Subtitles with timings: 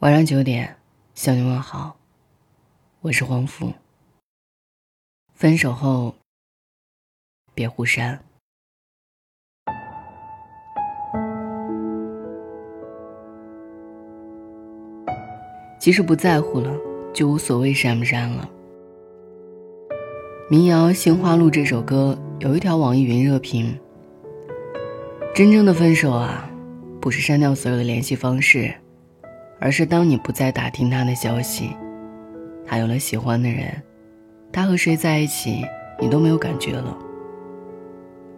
[0.00, 0.78] 晚上九点，
[1.14, 1.94] 向你问好，
[3.02, 3.70] 我是黄甫。
[5.34, 6.14] 分手后，
[7.54, 8.18] 别互删。
[15.78, 16.74] 即使不在乎了，
[17.12, 18.48] 就无所谓删不删了。
[20.48, 23.78] 民谣《杏花路》这首歌有一条网易云热评：
[25.34, 26.50] 真正的分手啊，
[27.02, 28.74] 不是删掉所有的联系方式。
[29.60, 31.76] 而是当你不再打听他的消息，
[32.66, 33.70] 他有了喜欢的人，
[34.50, 35.62] 他和谁在一起，
[36.00, 36.96] 你都没有感觉了。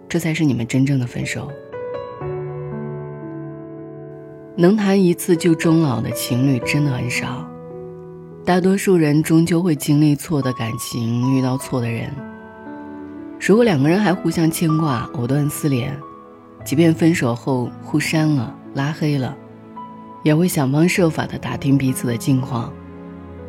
[0.08, 1.48] 这才是你们真正的分手。
[4.56, 7.48] 能谈一次就终老的情侣真的很少，
[8.44, 12.10] 大多数人终究会经历错的感情，遇到错的人。
[13.40, 15.96] 如果两个人还互相牵挂，藕断丝连，
[16.64, 19.36] 即便分手后互删了、拉黑了。
[20.22, 22.72] 也会想方设法的打听彼此的近况，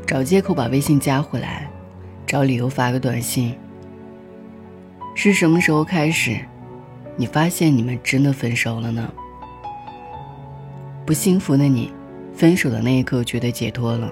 [0.06, 1.70] 找借口把微信加回来，
[2.26, 3.56] 找理由发个短信。
[5.16, 6.40] 是什么时候开始，
[7.16, 9.14] 你发现你们真的分手了呢？
[11.06, 11.92] 不幸福的你，
[12.34, 14.12] 分手的那一刻觉得解脱了。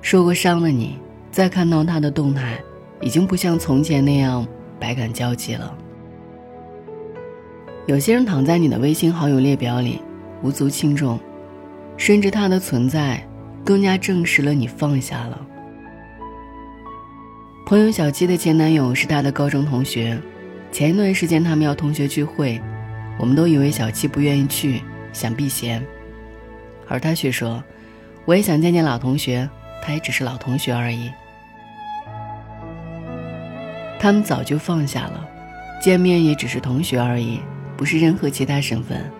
[0.00, 0.98] 受过伤的你，
[1.30, 2.58] 再看到他的动态，
[3.02, 4.46] 已经不像从前那样
[4.80, 5.76] 百感交集了。
[7.86, 10.00] 有些人躺在你的微信好友列表里，
[10.42, 11.20] 无足轻重。
[11.96, 13.26] 甚至他的存在，
[13.64, 15.40] 更加证实了你放下了。
[17.66, 20.18] 朋友小七的前男友是他的高中同学，
[20.70, 22.60] 前一段时间他们要同学聚会，
[23.18, 25.82] 我们都以为小七不愿意去，想避嫌，
[26.88, 27.64] 而他却说
[28.26, 29.48] ：“我也想见见老同学，
[29.82, 31.10] 他也只是老同学而已。”
[33.98, 35.26] 他们早就放下了，
[35.80, 37.40] 见面也只是同学而已，
[37.78, 39.10] 不是任何其他身份。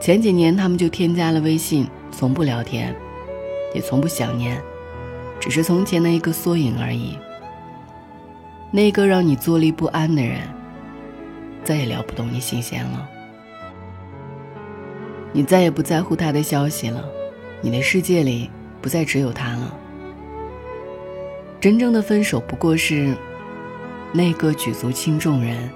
[0.00, 2.94] 前几年，他们就添加了微信，从不聊天，
[3.74, 4.60] 也从不想念，
[5.40, 7.18] 只是从前的一个缩影而已。
[8.70, 10.40] 那个让你坐立不安的人，
[11.64, 13.08] 再也撩不动你心弦了。
[15.32, 17.04] 你再也不在乎他的消息了，
[17.60, 18.50] 你的世界里
[18.80, 19.74] 不再只有他了。
[21.58, 23.16] 真正的分手，不过是
[24.12, 25.70] 那个举足轻重人，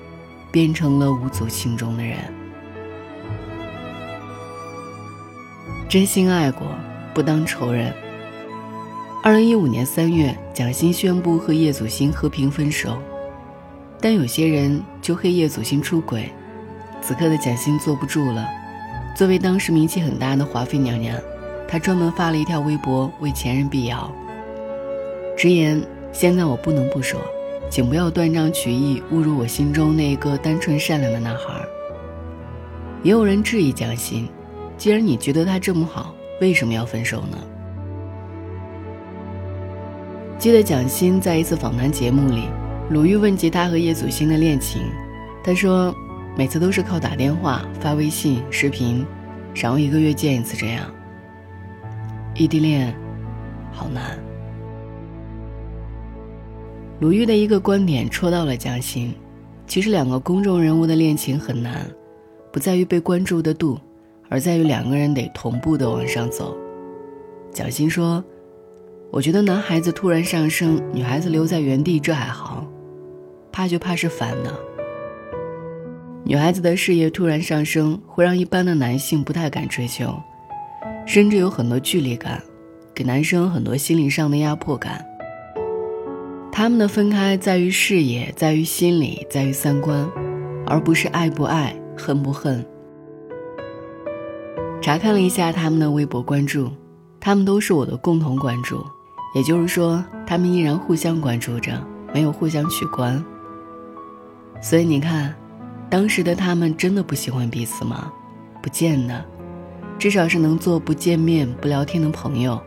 [0.53, 2.19] 变成了无足轻重的人。
[5.91, 6.69] 真心爱过，
[7.13, 7.93] 不当仇人。
[9.25, 12.97] 二零一五年三月，蒋欣宣布和叶祖新和平分手，
[14.01, 16.31] 但有些人就黑叶祖新出轨。
[17.03, 18.49] 此刻的蒋欣坐不住了，
[19.17, 21.19] 作为当时名气很大的华妃娘娘，
[21.67, 24.09] 她专门发了一条微博为前任辟谣，
[25.37, 25.83] 直言
[26.15, 27.21] ：“现在我不能不说，
[27.69, 31.61] 请不要断章取义，侮辱我心中那一个单纯善良的男孩。”
[33.03, 34.29] 也有人质疑蒋欣。
[34.81, 37.37] 既然你觉得他这么好，为什么要分手呢？
[40.39, 42.45] 记得蒋欣在一次访谈节目里，
[42.89, 44.81] 鲁豫问及他和叶祖新的恋情，
[45.45, 45.95] 他说
[46.35, 49.05] 每次都是靠打电话、发微信、视频，
[49.55, 50.91] 然后一个月见一次这样。
[52.35, 52.97] 异地恋，
[53.71, 54.19] 好难。
[57.01, 59.15] 鲁豫的一个观点戳到了蒋欣，
[59.67, 61.87] 其实两个公众人物的恋情很难，
[62.51, 63.79] 不在于被关注的度。
[64.31, 66.57] 而在于两个人得同步的往上走。
[67.53, 68.25] 蒋欣说
[69.11, 72.65] ：“我觉得男孩子突然上升，女孩子留在原地，这还好；
[73.51, 74.55] 怕就怕是反的。
[76.23, 80.15] 女孩子的事业突然上升，会让一般的男性不太敢追求，
[81.05, 82.41] 甚至有很多距离感，
[82.95, 85.05] 给男生很多心理上的压迫感。
[86.53, 90.09] 他们的分开在于事业，在于心理，在于三观，
[90.67, 92.65] 而不是爱不爱，恨不恨。”
[94.81, 96.71] 查看了一下他们的微博关注，
[97.21, 98.83] 他们都是我的共同关注，
[99.35, 101.79] 也就是说，他们依然互相关注着，
[102.15, 103.23] 没有互相取关。
[104.63, 105.35] 所以你看，
[105.91, 108.11] 当时的他们真的不喜欢彼此吗？
[108.63, 109.23] 不见得，
[109.99, 112.59] 至少是能做不见面、不聊天的朋友。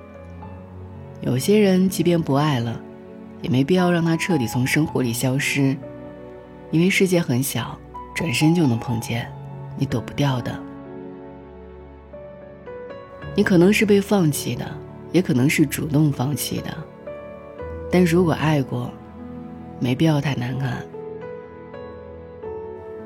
[1.22, 2.80] 有些人即便不爱了，
[3.42, 5.76] 也没必要让他彻底从生活里消失，
[6.70, 7.76] 因为世界很小，
[8.14, 9.28] 转身就能碰见，
[9.78, 10.60] 你躲不掉的。
[13.36, 14.66] 你可能是被放弃的，
[15.12, 16.76] 也可能是主动放弃的。
[17.92, 18.92] 但如果爱过，
[19.80, 20.84] 没必要太难看。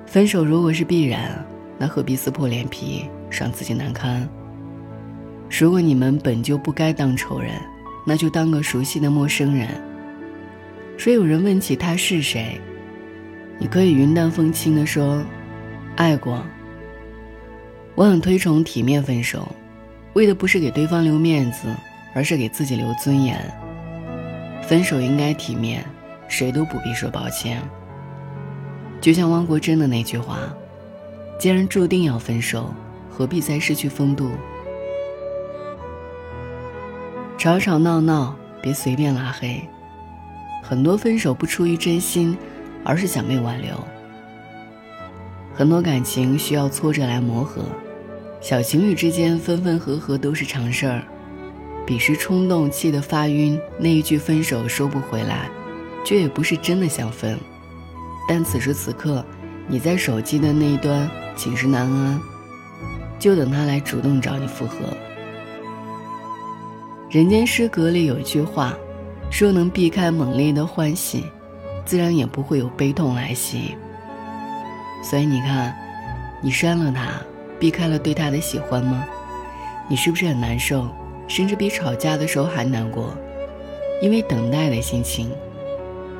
[0.05, 1.45] 分手如果是必然，
[1.77, 4.27] 那何必撕破脸皮让自己难堪？
[5.49, 7.51] 如果你们本就不该当仇人，
[8.05, 9.67] 那就当个熟悉的陌生人。
[10.97, 12.59] 说有人问起他是谁，
[13.59, 15.23] 你可以云淡风轻地说
[15.95, 16.43] ：“爱过。”
[17.95, 19.47] 我很推崇体面分手。
[20.17, 21.67] 为的不是给对方留面子，
[22.15, 23.39] 而是给自己留尊严。
[24.63, 25.85] 分手应该体面，
[26.27, 27.61] 谁都不必说抱歉。
[28.99, 30.39] 就像汪国真的那句话
[31.37, 32.73] ：“既然注定要分手，
[33.11, 34.31] 何必再失去风度？”
[37.37, 39.61] 吵吵闹闹，别随便拉黑。
[40.63, 42.35] 很多分手不出于真心，
[42.83, 43.77] 而是想被挽留。
[45.53, 47.61] 很多感情需要挫折来磨合，
[48.39, 51.03] 小情侣之间分分合合都是常事儿。
[51.85, 55.49] 彼时冲动气得发晕，那一句分手收不回来，
[56.05, 57.37] 却也不是真的想分。
[58.27, 59.25] 但此时此刻，
[59.67, 62.19] 你在手机的那一端寝食难安，
[63.17, 64.75] 就等他来主动找你复合。
[67.09, 68.73] 人间失格里有一句话，
[69.31, 71.25] 说能避开猛烈的欢喜，
[71.85, 73.75] 自然也不会有悲痛来袭。
[75.01, 75.73] 所以你看，
[76.41, 77.13] 你删了他，
[77.59, 79.05] 避开了对他的喜欢吗？
[79.89, 80.87] 你是不是很难受，
[81.27, 83.15] 甚至比吵架的时候还难过？
[84.01, 85.31] 因为等待的心情，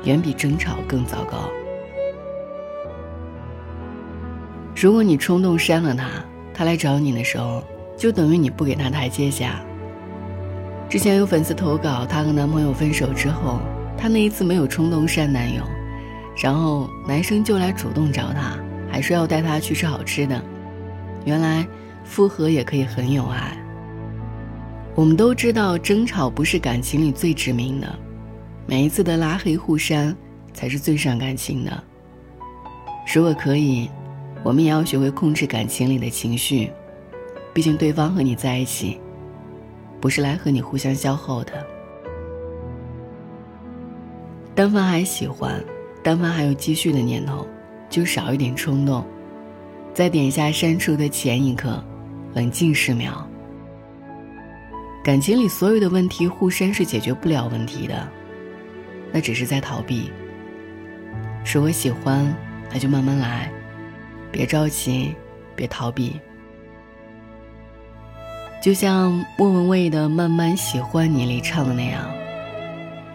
[0.04, 1.48] 远比争吵更糟糕。
[4.74, 6.08] 如果你冲动删了他，
[6.54, 7.62] 他来找你的时候，
[7.96, 9.60] 就等于你不给他台阶下。
[10.88, 13.60] 之前有粉丝投稿，她和男朋友分手之后，
[13.96, 15.62] 她那一次没有冲动删男友，
[16.42, 18.56] 然后男生就来主动找她，
[18.90, 20.42] 还说要带她去吃好吃的。
[21.24, 21.66] 原来
[22.04, 23.56] 复合也可以很有爱。
[24.94, 27.98] 我们都知道，争吵不是感情里最致命的，
[28.66, 30.16] 每一次的拉黑互删
[30.52, 31.84] 才是最伤感情的。
[33.14, 33.88] 如果可以。
[34.44, 36.70] 我们也要学会控制感情里的情绪，
[37.52, 39.00] 毕竟对方和你在一起，
[40.00, 41.52] 不是来和你互相消耗的。
[44.54, 45.60] 单方还喜欢，
[46.04, 47.44] 单方还有继续的念头，
[47.90, 49.04] 就少一点冲动，
[49.98, 51.84] 在点下删除的前一刻，
[52.32, 53.28] 冷静十秒。
[55.02, 58.08] 感情里所有的问题，互删是解决不了问题的，
[59.10, 60.08] 那只是在逃避。
[61.42, 62.32] 是我喜欢，
[62.72, 63.50] 那就慢慢来。
[64.30, 65.12] 别着急，
[65.56, 66.20] 别逃避。
[68.62, 72.08] 就像莫文蔚的《慢慢喜欢你》里唱的那样，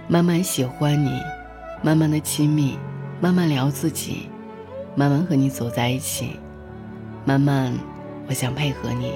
[0.10, 1.18] 慢慢喜欢你，
[1.82, 2.78] 慢慢的亲密，
[3.22, 4.28] 慢慢聊自己，
[4.98, 6.38] 慢慢和你走在一起，
[7.26, 7.74] 慢慢，
[8.28, 9.14] 我想配合你。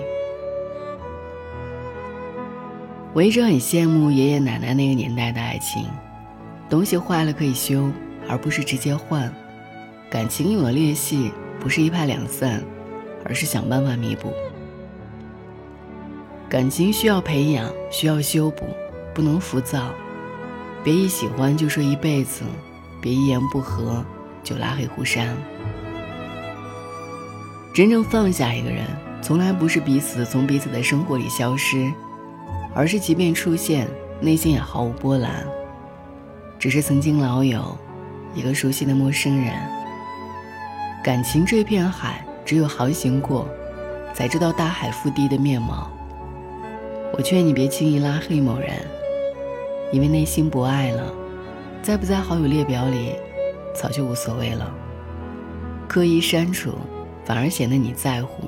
[3.13, 5.85] 我一直很羡慕爷爷奶奶那个年代的爱情，
[6.69, 7.89] 东西坏了可以修，
[8.29, 9.29] 而不是直接换；
[10.09, 11.31] 感情有了裂隙。
[11.59, 12.63] 不是一拍两散，
[13.25, 14.31] 而是想办法弥补。
[16.47, 18.63] 感情需要培养，需要修补，
[19.11, 19.89] 不能浮躁。
[20.83, 22.43] 别一喜欢就说一辈子，
[23.01, 24.05] 别一言不合
[24.43, 25.35] 就拉黑互删。
[27.77, 28.87] 真正放下一个人，
[29.21, 31.93] 从来不是彼此从彼此的生活里消失，
[32.73, 33.87] 而是即便出现，
[34.19, 35.45] 内心也毫无波澜，
[36.57, 37.77] 只是曾经老友，
[38.33, 39.53] 一个熟悉的陌生人。
[41.03, 43.47] 感情这片海，只有航行过，
[44.11, 45.87] 才知道大海腹地的面貌。
[47.13, 48.71] 我劝你别轻易拉黑某人，
[49.91, 51.13] 因为内心不爱了，
[51.83, 53.13] 在不在好友列表里，
[53.75, 54.73] 早就无所谓了。
[55.87, 56.73] 刻意删除，
[57.27, 58.45] 反而显得你在乎。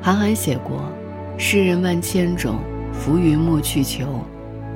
[0.00, 0.90] 韩寒写过
[1.36, 2.60] ：“世人万千种，
[2.90, 4.24] 浮云莫去求。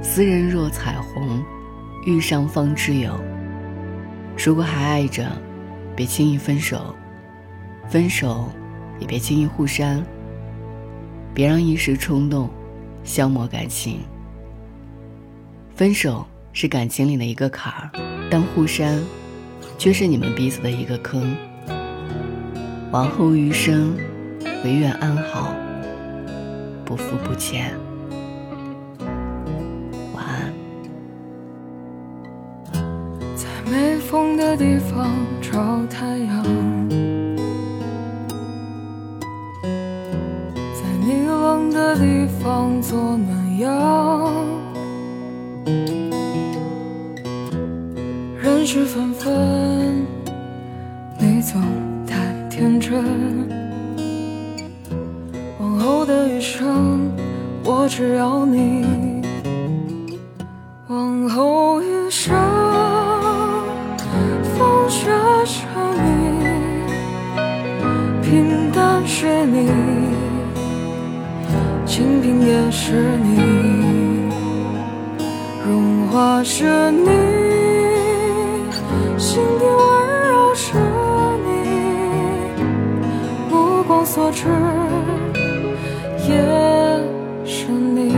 [0.02, 1.42] 斯人若彩虹，
[2.04, 3.18] 遇上方知有。”
[4.37, 5.26] 如果还爱着，
[5.96, 6.94] 别轻易分手；
[7.88, 8.50] 分手，
[8.99, 10.04] 也别轻易互删。
[11.32, 12.50] 别让一时冲动
[13.02, 14.00] 消磨感情。
[15.75, 17.90] 分手是感情里的一个坎儿，
[18.30, 19.02] 但互删
[19.82, 21.36] 却是你们彼此的一个坑。
[22.92, 23.96] 往后余生，
[24.62, 25.52] 唯愿安好，
[26.84, 27.74] 不负不欠。
[33.98, 35.10] 风的地方
[35.40, 36.44] 找太阳，
[39.64, 44.41] 在你冷的地方做暖阳。
[48.74, 50.06] 人事纷纷，
[51.18, 51.60] 你总
[52.06, 52.16] 太
[52.48, 53.04] 天真。
[55.60, 57.12] 往后的余生，
[57.64, 58.86] 我只要你。
[60.88, 62.34] 往后余生。
[64.56, 65.10] 风雪
[65.44, 65.66] 是
[65.98, 66.40] 你，
[68.22, 69.68] 平淡是你，
[71.84, 73.36] 清贫也是你，
[75.68, 77.10] 荣华是你，
[84.14, 84.47] 所知
[86.28, 86.37] 也
[87.47, 88.12] 是你。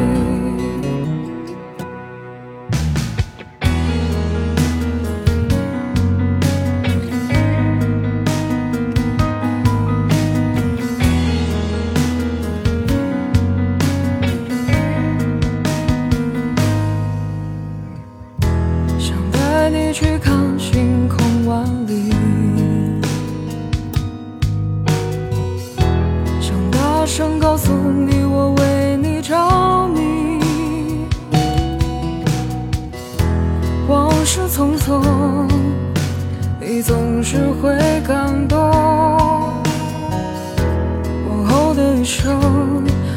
[18.98, 20.43] 想带你去看
[37.34, 37.76] 只会
[38.06, 38.56] 感动。
[41.28, 42.40] 往后的余生，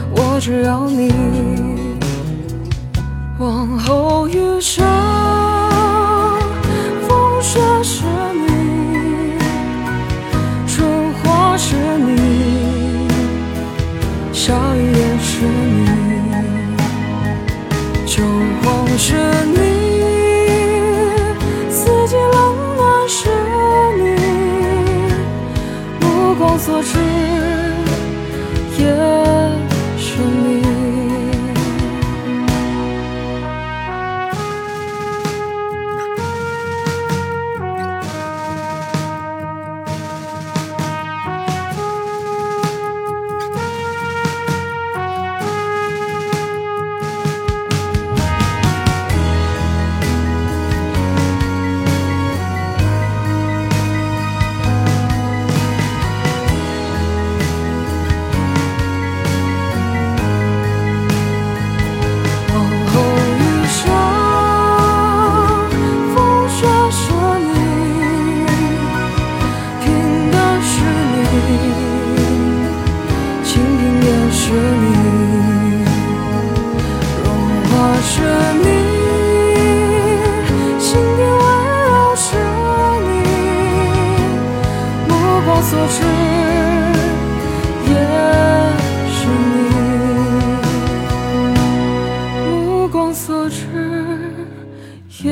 [0.10, 1.14] 我只要你。
[3.38, 4.84] 往后余生，
[7.08, 9.38] 风雪是你，
[10.66, 13.08] 春花是你，
[14.34, 15.86] 下雨也是你，
[18.08, 18.24] 秋
[18.64, 19.14] 黄是
[19.46, 19.57] 你，
[93.08, 93.66] 目所知
[95.24, 95.32] 也